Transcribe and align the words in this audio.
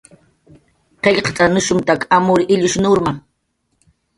Qillqt'anushumtakiq 1.07 2.09
amur 2.21 2.39
illush 2.53 2.81
nurma 2.85 3.15